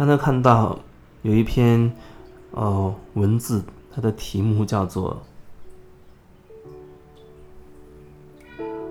[0.00, 0.78] 刚才看到
[1.20, 1.92] 有一篇
[2.52, 3.62] 哦文字，
[3.94, 5.20] 它的题目叫做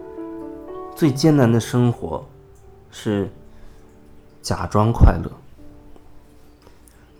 [0.95, 2.23] “最艰难的生活
[2.91, 3.27] 是
[4.43, 5.31] 假装快乐”，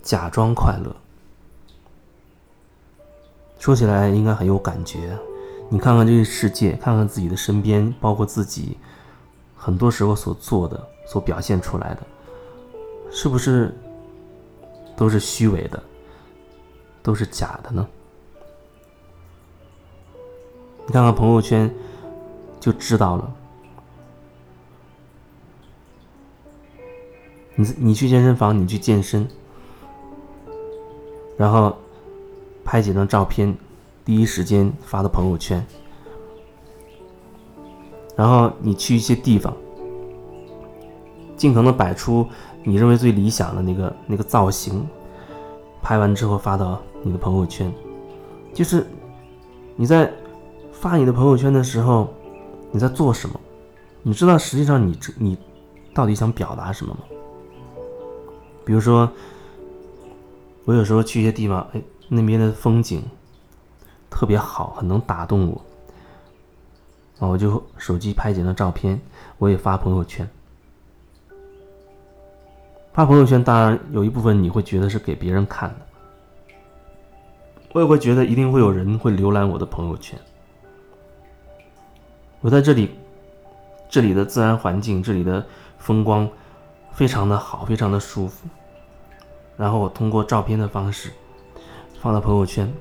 [0.02, 0.94] 假装快乐。
[3.58, 5.18] 说起来应该很有感觉。
[5.68, 8.78] 你看看这个世界，看看自己的身边，包括自己，
[9.56, 12.06] 很多时候所做的、所表现出来的，
[13.10, 13.74] 是不是
[14.96, 15.82] 都是虚伪的，
[17.02, 17.86] 都是假的呢？
[20.86, 21.72] 你看看朋友圈，
[22.58, 23.34] 就知道了。
[27.54, 29.28] 你你去健身房，你去健身，
[31.36, 31.76] 然后。
[32.62, 33.56] 拍几张照片，
[34.04, 35.66] 第一时间发到朋友圈。
[38.14, 39.56] 然后你去一些地方，
[41.36, 42.28] 尽可能摆出
[42.62, 44.86] 你认为最理想的那个那个造型，
[45.82, 47.72] 拍完之后发到你的朋友圈。
[48.52, 48.86] 就是
[49.76, 50.12] 你在
[50.72, 52.12] 发你的朋友圈的时候，
[52.70, 53.40] 你在做什么？
[54.02, 55.38] 你知道实际上你你
[55.94, 57.00] 到底想表达什么吗？
[58.64, 59.10] 比如说，
[60.64, 61.82] 我有时候去一些地方，哎。
[62.12, 63.04] 那边的风景
[64.10, 65.60] 特别好，很能打动我。
[67.20, 69.00] 啊，我就手机拍几张照片，
[69.38, 70.28] 我也发朋友圈。
[72.92, 76.54] 发朋友圈，当然有一部分你会觉得是给别人看的，
[77.72, 80.18] 我也会觉得一定会有人会浏览我的朋友圈。
[82.40, 82.90] 我在这里，
[83.88, 85.46] 这里的自然环境，这里的
[85.78, 86.28] 风光
[86.92, 88.48] 非常的好，非常的舒服。
[89.56, 91.10] 然后我通过照片的方式。
[92.02, 92.72] 放到朋友圈，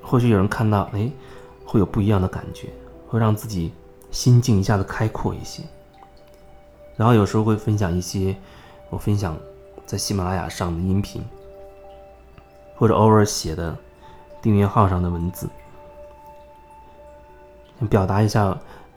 [0.00, 1.10] 或许有人看到，哎，
[1.64, 2.68] 会有不一样的感觉，
[3.08, 3.72] 会让自己
[4.12, 5.64] 心境一下子开阔一些。
[6.94, 8.36] 然后有时候会分享一些
[8.90, 9.36] 我分享
[9.84, 11.24] 在喜马拉雅上的音频，
[12.76, 13.76] 或者偶尔写的
[14.40, 15.48] 订阅号上的文字，
[17.88, 18.56] 表达一下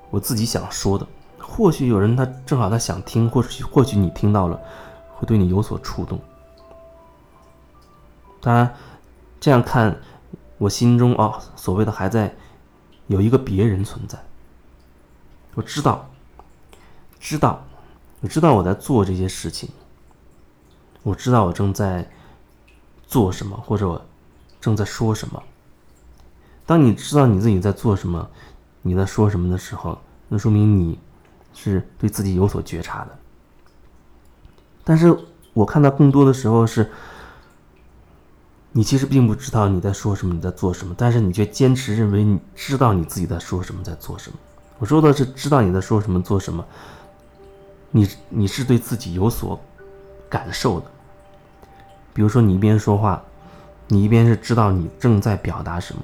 [0.09, 1.07] 我自己想说的。
[1.37, 4.59] 或许有人他正好他想听，或许或许你听到了，
[5.15, 6.19] 会对你有所触动。
[8.41, 8.73] 当然。
[9.41, 10.01] 这样看，
[10.57, 12.35] 我心中哦，所谓的还在
[13.07, 14.19] 有一个别人存在。
[15.53, 16.09] 我知道，
[17.21, 17.63] 知道，
[18.21, 19.69] 我知道我在做这些事情。
[21.03, 22.09] 我知道我正在
[23.07, 24.01] 做什么，或者我
[24.59, 25.41] 正在说什么。
[26.65, 28.29] 当你知道你自己在做什么，
[28.81, 29.97] 你在说什么的时候，
[30.27, 30.99] 那说明你
[31.53, 33.17] 是对自己有所觉察的。
[34.83, 35.17] 但是
[35.53, 36.89] 我看到更多的时候是。
[38.71, 44.37] 你其实并不知道你在说什么，你在做什么，但是你却坚持认为你知道你自己在说什么，在做什么。
[44.77, 46.63] 我说的是知道你在说什么，做什么。
[47.91, 49.59] 你你是对自己有所
[50.29, 50.85] 感受的。
[52.13, 53.23] 比如说，你一边说话，
[53.87, 56.01] 你一边是知道你正在表达什么。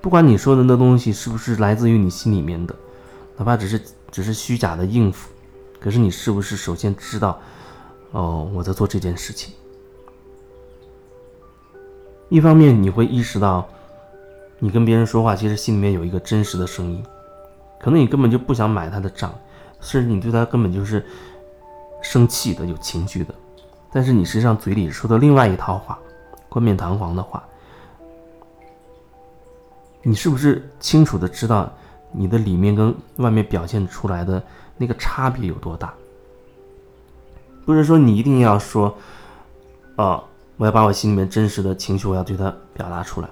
[0.00, 2.74] 不管你说的那东西是不是来自于你心里面的，
[3.36, 3.80] 哪怕只是
[4.10, 5.30] 只是虚假的应付，
[5.80, 7.40] 可是你是不是首先知道，
[8.12, 9.52] 哦，我在做这件事情。
[12.28, 13.66] 一方面你会意识到，
[14.58, 17.02] 你跟别人说话，其实心里面有一个真实的声音，
[17.80, 19.34] 可能你根本就不想买他的账，
[19.80, 21.04] 甚至你对他根本就是
[22.02, 23.34] 生气的、有情绪的，
[23.92, 25.98] 但是你实际上嘴里说的另外一套话，
[26.48, 27.42] 冠冕堂皇的话，
[30.02, 31.72] 你是不是清楚的知道
[32.12, 34.42] 你的里面跟外面表现出来的
[34.76, 35.92] 那个差别有多大？
[37.64, 38.96] 不是说你一定要说，
[39.96, 40.22] 啊。
[40.60, 43.28] 我要把我心里面真实的情绪，我要对他表达出来，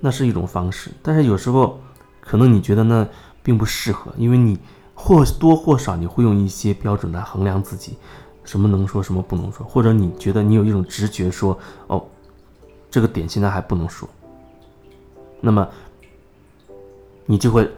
[0.00, 0.90] 那是一种方式。
[1.04, 1.78] 但是有时候，
[2.20, 3.06] 可能你觉得那
[3.44, 4.58] 并不适合，因为你
[4.94, 7.96] 或多或少你会用一些标准来衡量自己，
[8.44, 12.04] 什么能说，什么不能说，或者你觉得你有一种直觉说，哦，
[12.90, 14.08] 这个点现在还不能说，
[15.40, 15.68] 那么
[17.26, 17.70] 你就会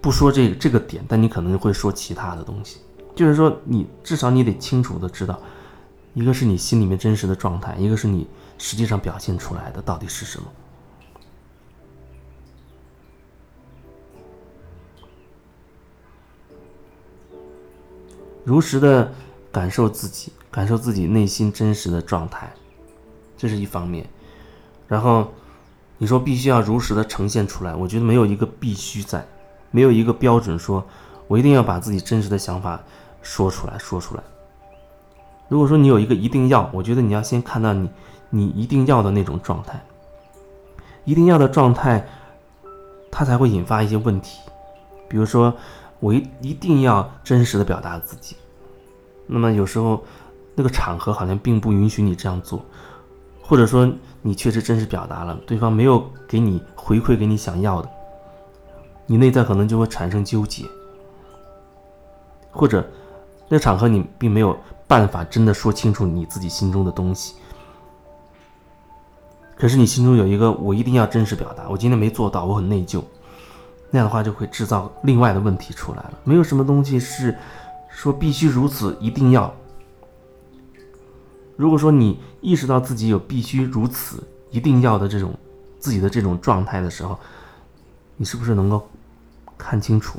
[0.00, 2.78] 不说这这个点，但你可能会说其他的东西。
[3.14, 5.38] 就是说，你至少你得清楚的知道。
[6.14, 8.26] 一个是你心里面真实的状态，一个是你
[8.58, 10.46] 实际上表现出来的到底是什么。
[18.44, 19.12] 如实的
[19.50, 22.52] 感受自己，感受自己内心真实的状态，
[23.36, 24.06] 这是一方面。
[24.88, 25.32] 然后
[25.98, 29.24] 你说必须要如实的呈现出来，我觉得没有一个必须在，
[29.70, 30.84] 没有一个标准说，
[31.28, 32.80] 我一定要把自己真实的想法
[33.22, 34.22] 说出来说出来。
[35.48, 37.88] 如果说你有一个一定要，我觉得你要先看到你，
[38.30, 39.80] 你一定要的那种状态，
[41.04, 42.06] 一定要的状态，
[43.10, 44.40] 它才会引发一些问题。
[45.08, 45.54] 比如说，
[46.02, 48.34] 我一一定要真实的表达自己，
[49.28, 50.02] 那么有时候
[50.56, 52.60] 那个场合好像并不允许你这样做，
[53.40, 53.88] 或者说
[54.20, 57.88] 你确实真实表达了，对方没有给你回馈给你想要的，
[59.06, 60.64] 你内在可能就会产生纠结，
[62.50, 62.84] 或者
[63.48, 64.58] 那个场合你并没有
[64.88, 67.36] 办法真的说清楚你自己心中的东西。
[69.54, 73.00] 可是你心中有一个，我一定要真实表达，我今天没做到，我很内疚，
[73.92, 76.18] 那样的话就会制造另外的问题出来了。
[76.24, 77.36] 没有什么东西是
[77.88, 79.54] 说必须如此，一定要。
[81.56, 85.32] 如果说你意识到自己有必须如此、一定要的这种
[85.78, 87.16] 自己的这种状态的时候，
[88.16, 88.88] 你是不是能够
[89.56, 90.18] 看清楚？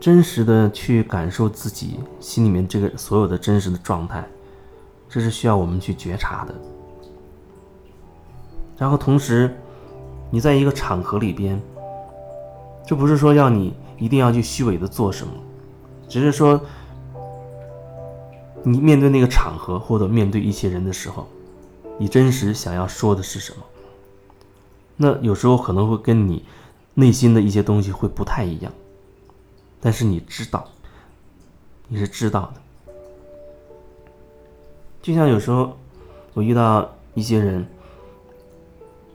[0.00, 4.26] 真实的去感受自己心里面这个所有的真实的状态，
[5.10, 6.54] 这是需要我们去觉察的。
[8.78, 9.54] 然后同时，
[10.30, 11.60] 你在一个场合里边，
[12.86, 15.32] 这不是说要你一定要去虚伪的做什么，
[16.08, 16.58] 只是说，
[18.62, 21.26] 你面对那个场合或者面对一些人的时候，
[21.98, 23.64] 你真实想要说的是什么？
[24.96, 26.44] 那有时候可能会跟你
[26.94, 28.72] 内心的一些东西会不太一样。
[29.80, 30.68] 但是你知道，
[31.88, 32.60] 你是知道的。
[35.02, 35.76] 就像有时候
[36.34, 37.66] 我遇到一些人，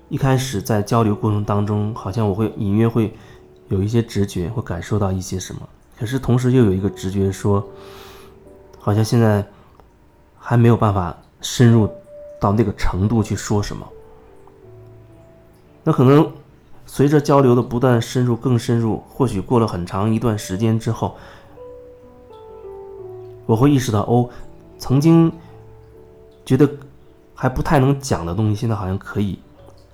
[0.09, 3.13] 一开始在交流过程当中，好像我会隐约会
[3.69, 5.61] 有一些直觉，会感受到一些什么。
[5.97, 7.65] 可是同时又有一个直觉说，
[8.79, 9.45] 好像现在
[10.37, 11.89] 还没有办法深入
[12.39, 13.87] 到那个程度去说什么。
[15.83, 16.31] 那可能。
[16.87, 21.15] 随着交流的不断深入，更深入，或许过了很长一段时间之后，
[23.47, 24.29] 我会意识到，哦，
[24.77, 25.31] 曾经
[26.45, 26.69] 觉得
[27.33, 29.39] 还不太能讲的东西，现在好像可以，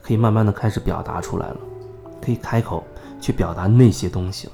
[0.02, 1.58] 可以慢慢的开始表达出来了，
[2.22, 2.84] 可以开口
[3.20, 4.54] 去表达那些东西了。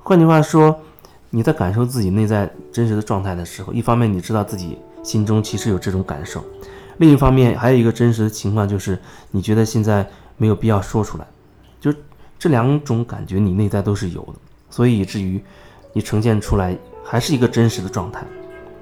[0.00, 0.78] 换句话说，
[1.30, 6.44] 你在感受自己内在真实的状态的时候，一方面你知道自己心中其实有这种感受。
[6.98, 8.98] 另一方面，还有一个真实的情况就是，
[9.30, 11.26] 你觉得现在没有必要说出来，
[11.80, 11.92] 就
[12.38, 14.34] 这两种感觉你内在都是有的，
[14.70, 15.42] 所以以至于
[15.92, 16.76] 你呈现出来
[17.08, 18.22] 还是一个真实的状态。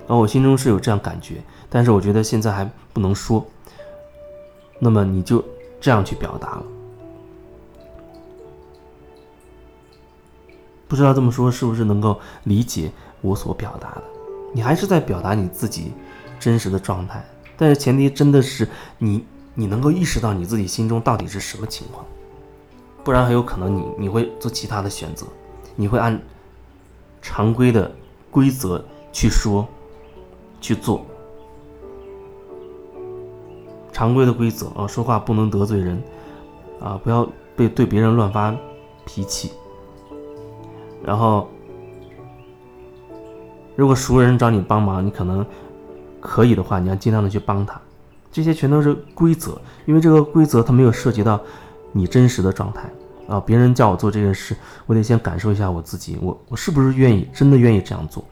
[0.08, 1.37] 而我心中是有这样感觉，
[1.70, 3.44] 但是我觉得现在还不能说，
[4.81, 5.44] 那么你就
[5.81, 6.62] 这样去表达了。
[10.88, 12.90] 不知道这么说是不是能够理解
[13.20, 14.02] 我所表达的？
[14.52, 15.93] 你还是在表达你自己
[16.38, 17.25] 真实的状态。
[17.56, 18.69] 但是前提真的是
[18.99, 19.25] 你，
[19.55, 22.05] 你能够意识到你自己心中到底是什么情况，
[23.02, 25.26] 不然很有可能你你会做其他的选择，
[25.75, 26.20] 你会按
[27.20, 27.90] 常规的
[28.36, 28.84] 规则
[29.14, 29.66] 去说、
[30.60, 31.06] 去做。
[33.90, 36.02] 常规的规则啊，说话不能得罪人，
[36.78, 38.54] 啊，不要被对别人乱发
[39.06, 39.52] 脾气。
[41.02, 41.48] 然后，
[43.74, 45.42] 如果熟人找你帮忙，你可能。
[46.20, 47.80] 可以的话，你要尽量的去帮他，
[48.32, 51.40] 这些全都是规则，因为这个规则它没有涉及到
[51.92, 52.90] 你真实的状态
[53.28, 53.40] 啊。
[53.40, 54.56] 别人叫我做这件事，
[54.87, 58.25] 我得先感受一下我自己，我我是不是愿意，真的愿意这样做？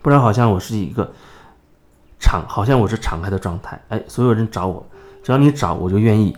[0.00, 1.12] 不然好像我是一个
[2.18, 4.84] 敞，好像我是敞开的状态，哎，所有人找我，
[5.22, 6.36] 只要你找我就愿意。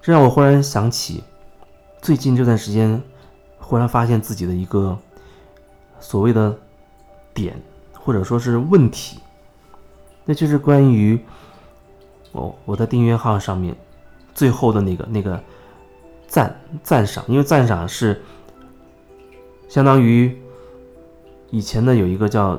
[0.00, 1.22] 这让我忽然想起，
[2.00, 3.02] 最近这段时间，
[3.58, 4.98] 忽然发现自己的一个
[6.00, 6.56] 所谓的。
[7.34, 7.54] 点
[7.92, 9.20] 或者说是问题，
[10.24, 11.16] 那就是关于
[12.32, 13.76] 我我的订阅号上面
[14.38, 15.42] 最后的那个那个
[16.28, 18.22] 赞赞赏，因为赞赏是
[19.68, 20.40] 相当于
[21.50, 22.56] 以前的有一个叫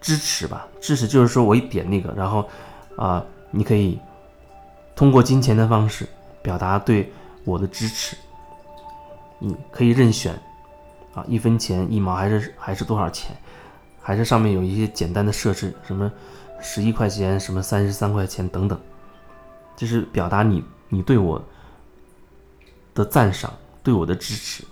[0.00, 2.48] 支持吧，支持就是说我一点那个，然后
[2.96, 3.98] 啊，你可以
[4.96, 6.08] 通过金钱的方式
[6.40, 7.12] 表达对
[7.44, 8.16] 我的支持，
[9.38, 10.34] 你可以任选。
[11.12, 13.36] 啊，一分钱一毛还是还是多少钱？
[14.00, 16.10] 还是上面有一些简单的设置，什么
[16.62, 18.80] 十一块钱，什么三十三块钱等等，
[19.78, 21.40] 就是表达你你对我
[22.94, 23.54] 的赞赏，
[23.84, 24.64] 对我的支持。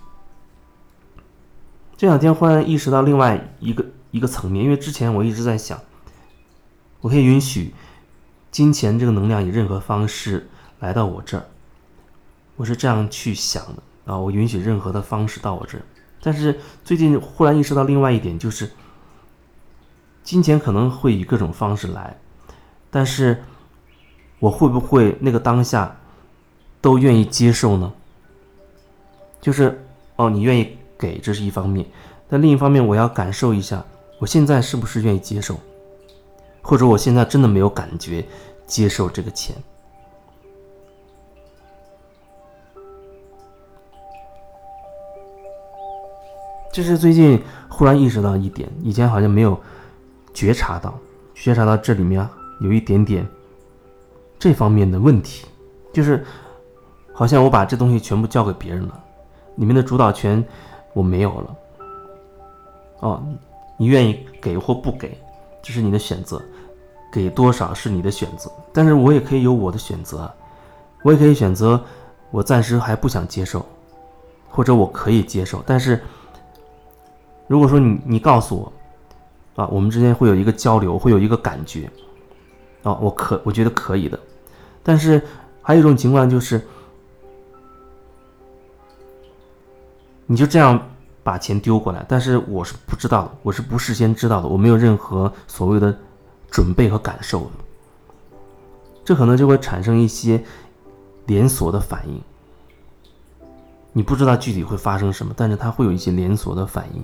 [1.95, 5.79] 这两天忽然意识到另外一个一个层面，因为之前我一直在想，
[6.99, 7.73] 我可以允许
[8.51, 10.49] 金钱这个能量以任何方式
[10.81, 11.45] 来到我这儿，
[12.57, 15.81] 我是这样去想的啊，我允许任何的方式到我这儿。
[16.21, 18.69] 但是最近忽然意识到另外一点，就是
[20.21, 22.19] 金钱可能会以各种方式来，
[22.89, 23.41] 但是
[24.39, 25.95] 我会不会那个当下
[26.79, 27.91] 都愿意接受呢？
[29.41, 29.83] 就是
[30.15, 31.85] 哦，你愿意给，这是一方面；
[32.29, 33.83] 但另一方面，我要感受一下，
[34.19, 35.59] 我现在是不是愿意接受？
[36.61, 38.25] 或者我现在真的没有感觉
[38.65, 39.55] 接受这个钱。
[46.73, 49.59] 这是最近忽然意识到一点，以前好像没有
[50.33, 50.93] 觉察到，
[51.33, 52.27] 觉察到这里面
[52.59, 53.27] 有一点点
[54.39, 55.45] 这方面的问题，
[55.93, 56.25] 就是
[57.13, 59.03] 好像我把这东西全部交给别人了，
[59.55, 60.43] 里面的主导权
[60.93, 61.55] 我没有了。
[62.99, 63.23] 哦，
[63.77, 65.17] 你愿意给或不给，
[65.61, 66.41] 这是你的选择，
[67.11, 70.31] 给多少是你的选择，但是我也可以有我的选择，
[71.03, 71.79] 我也可以选择
[72.31, 73.65] 我暂时还不想接受，
[74.49, 76.01] 或者我可以接受，但是。
[77.49, 81.89] 如果说你你告诉我，啊，我们之间会有一个交流，会有一个感觉，
[82.87, 84.17] 啊，我可我觉得可以的，
[84.81, 85.21] 但是
[85.61, 86.65] 还有一种情况就是，
[90.25, 90.81] 你就这样
[91.21, 95.93] 把钱丢过来，但是我是不知道的，我是不事先知道的，我没有任何所谓的
[96.49, 97.51] 准备和感受的，
[99.03, 100.41] 这可能就会产生一些
[101.25, 102.21] 连锁的反应，
[103.91, 107.03] 你不知道具体会发生什么，但是它会有一些连锁的反应。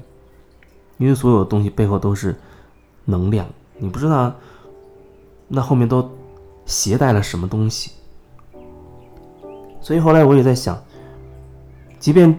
[0.98, 2.34] 因为所有的东西背后都是
[3.04, 3.46] 能量，
[3.78, 4.34] 你不知道
[5.55, 6.10] 那后面都
[6.65, 7.91] 携带了什么东西。
[9.79, 10.81] 所以后来我也在想，
[12.00, 12.36] 即便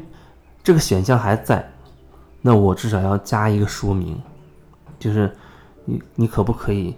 [0.64, 1.70] 这个选项还在，
[2.42, 4.20] 那我至少要加一个说明，
[4.98, 5.32] 就是
[5.84, 6.96] 你你可不可以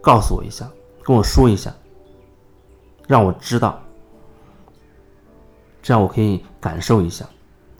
[0.00, 0.68] 告诉我一下，
[1.02, 1.74] 跟我说一下，
[3.08, 3.82] 让我知道，
[5.82, 7.26] 这样我可以感受一下，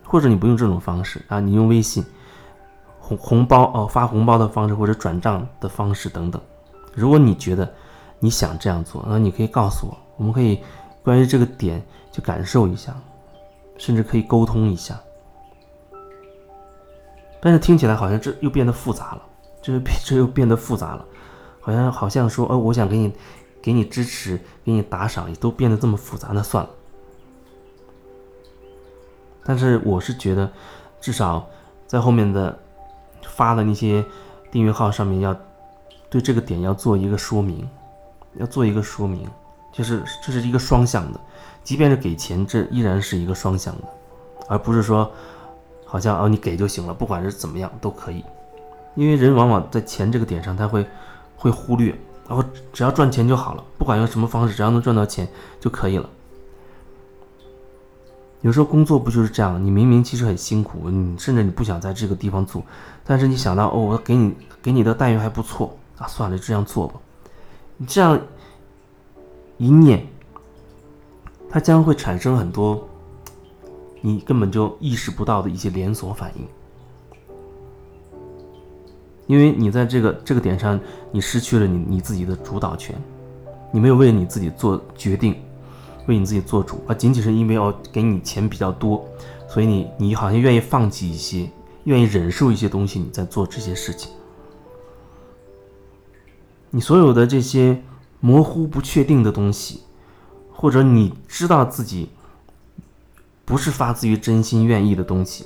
[0.03, 2.03] 或者你不用这种方式啊，你用微信。
[2.99, 6.41] 红红包哦，发红包的方式或者转账的方式等等。
[6.95, 7.71] 如果你觉得
[8.19, 10.59] 你想这样做，那你可以告诉我，我们可以
[11.03, 12.95] 关于这个点去感受一下，
[13.77, 14.99] 甚至可以沟通一下。
[17.41, 19.21] 但是听起来好像这又变得复杂了，
[19.61, 21.05] 这 这又变得复杂了，
[21.61, 23.13] 好像好像说，哦，我想给你
[23.61, 26.69] 给你支持，给你打赏，也都变得这么复杂，那算了。
[29.43, 30.51] 但是我是觉得，
[30.99, 31.47] 至少
[31.85, 32.57] 在后面的。
[33.27, 34.05] 发的那些
[34.49, 35.35] 订阅号上面要
[36.15, 37.69] 对这个点要做一个说明，
[38.35, 39.27] 要做一个说明，
[39.73, 41.19] 就是这是一个双向的，
[41.61, 43.83] 即便是给钱，这依然是一个双向的，
[44.47, 45.11] 而不是说
[45.83, 48.23] 好像哦你给就行了，不管是怎么样都可以，
[48.95, 50.87] 因为人往往在钱这个点上他会
[51.35, 51.93] 会忽略，
[52.29, 52.41] 然后
[52.71, 55.27] 只要赚钱就好了，不管用什么方式，只要能赚到钱
[55.59, 56.09] 就可以了。
[58.39, 59.61] 有时候工作不就是这样？
[59.61, 62.63] 你明明其实很辛苦，你甚至你不想在这个地方做，
[63.03, 66.95] 但是你想到哦，我给你给你的待遇还不错啊，算了，就这样做吧。
[67.77, 68.19] 你这样
[69.57, 70.05] 一念，
[71.49, 72.87] 它将会产生很多
[74.01, 76.47] 你根本就意识不到的一些连锁反应，
[79.27, 80.79] 因为你在这个这个点上，
[81.11, 82.95] 你失去了你你自己的主导权，
[83.71, 85.35] 你没有为你自己做决定。
[86.07, 89.03] 为你自己做主，而仅仅是因为哦给你钱比较多，
[89.49, 91.49] 所以你你好像愿意放弃一些，
[91.85, 94.11] 愿意忍受一些东西，你在做这些事情。
[96.75, 97.81] 你所有的这些
[98.19, 99.79] 模糊不确定的东西，
[100.51, 102.09] 或者你知道自己
[103.45, 105.45] 不是发自于真心愿意的东西，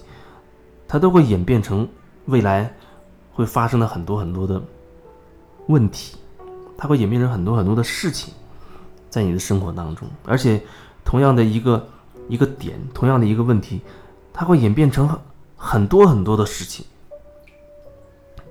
[0.88, 1.88] 它都会演变成
[2.26, 2.76] 未来
[3.32, 4.60] 会发生的很多很多的
[5.68, 6.18] 问题，
[6.76, 8.34] 它会演变成很多很多的事情。
[9.08, 10.60] 在你的生活当中，而且
[11.06, 11.88] 同样的一个
[12.28, 13.82] 一个点，同样的一个问题，
[14.34, 15.08] 它会演变成
[15.56, 16.84] 很多很多的事情，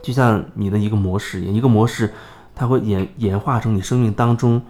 [0.01, 2.15] 就像你的一个模式一样，一个模式，
[2.59, 4.61] 它会演演化成你生命当中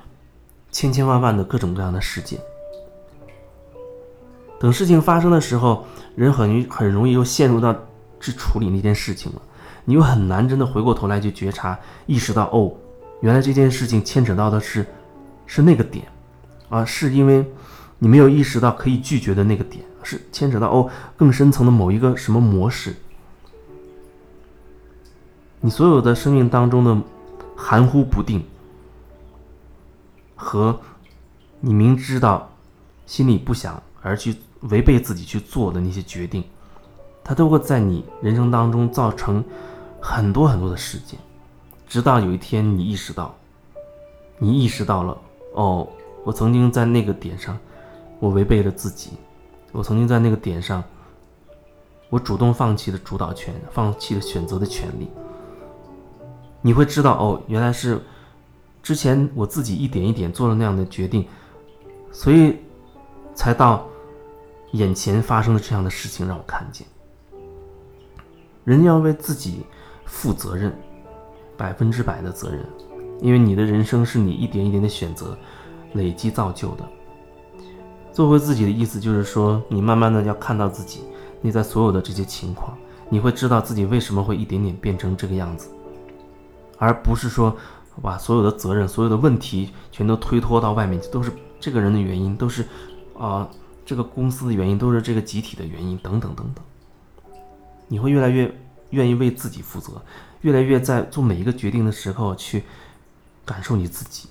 [0.70, 2.38] 千千万万的各种各样的事件。
[4.60, 7.74] 等事情发生的时候，人很很容易又陷入到
[8.20, 9.42] 去处理那件事情了，
[9.86, 12.72] 你又很难真的回过头来去觉察、意识到，哦，
[13.22, 14.86] 原来这件事情牵扯到的是。
[15.50, 16.04] 是那个点，
[16.68, 17.42] 啊，是因为
[18.00, 22.94] 你没有意识到可以拒绝的那个点，是牵扯到哦更深层的某一个什么模式。
[25.62, 26.94] 你所有的生命当中的
[27.68, 28.42] 含糊不定，
[30.34, 30.80] 和
[31.60, 32.50] 你明知道
[33.04, 34.34] 心里不想而去
[34.70, 36.42] 违背自己去做的那些决定，
[37.22, 39.44] 它都会在你人生当中造成
[40.00, 41.20] 很多很多的事件，
[41.86, 43.34] 直到有一天你意识到，
[44.38, 45.18] 你意识到了。
[45.52, 45.86] 哦，
[46.24, 47.58] 我曾经在那个点上，
[48.18, 49.10] 我违背了自己。
[49.72, 50.82] 我曾经在那个点上，
[52.08, 55.10] 我主动放弃了主导权，放弃了选择的权利。
[56.68, 57.98] 你会知道，哦，原来是
[58.82, 61.26] 之前我自己一点一点做了那样的决定，
[62.12, 62.58] 所以
[63.34, 63.86] 才到
[64.72, 66.86] 眼前发生的这样的事情让我看见。
[68.66, 69.64] 人要为自己
[70.04, 70.70] 负责任，
[71.56, 72.62] 百分之百的责任，
[73.22, 75.38] 因为你的人生是你一点一点的选择
[75.94, 76.86] 累积造就的。
[78.12, 81.00] 做回自己的意思就是说，你慢慢的要看到自己
[81.40, 82.76] 内在所有的这些情况，
[83.08, 85.70] 你会知道自己为什么会一点点变成这个样子，
[86.78, 87.56] 而不是说
[88.00, 92.66] 把所有的责任、所有的问题全都推脱到外面，都是这个人的原因，都是
[93.18, 93.48] 啊
[93.84, 96.64] 这个公司的原因，都是这个集体的原因，等等等等。
[97.88, 98.54] 你会越来越
[98.90, 100.00] 愿意为自己负责，
[100.42, 102.64] 越来越在做每一个决定的时候去
[103.44, 104.28] 感受你自己，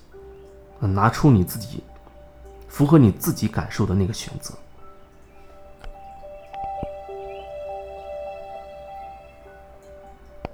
[0.80, 1.82] 拿出你自己。
[2.68, 4.54] 符合你自己感受的那个选择。